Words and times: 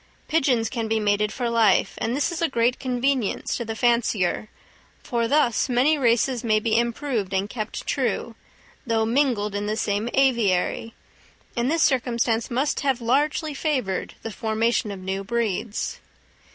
Pigeons 0.27 0.67
can 0.67 0.87
be 0.87 0.99
mated 0.99 1.31
for 1.31 1.47
life, 1.47 1.93
and 1.99 2.15
this 2.15 2.31
is 2.31 2.41
a 2.41 2.49
great 2.49 2.79
convenience 2.79 3.55
to 3.55 3.63
the 3.63 3.75
fancier, 3.75 4.49
for 5.03 5.27
thus 5.27 5.69
many 5.69 5.95
races 5.95 6.43
may 6.43 6.59
be 6.59 6.75
improved 6.75 7.35
and 7.35 7.47
kept 7.51 7.85
true, 7.85 8.33
though 8.83 9.05
mingled 9.05 9.53
in 9.53 9.67
the 9.67 9.77
same 9.77 10.09
aviary; 10.15 10.95
and 11.55 11.69
this 11.69 11.83
circumstance 11.83 12.49
must 12.49 12.79
have 12.79 12.99
largely 12.99 13.53
favoured 13.53 14.15
the 14.23 14.31
formation 14.31 14.89
of 14.89 14.97
new 14.99 15.23
breeds. 15.23 15.99